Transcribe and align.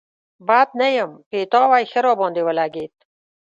بد 0.47 0.69
نه 0.79 0.87
يم، 0.97 1.11
پيتاوی 1.29 1.83
ښه 1.91 1.99
راباندې 2.05 2.41
ولګېد. 2.43 2.93